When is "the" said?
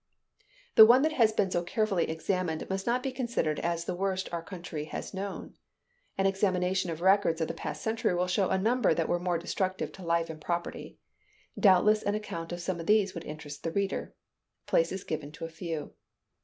0.73-0.85, 3.85-3.93, 7.47-7.53, 13.61-13.69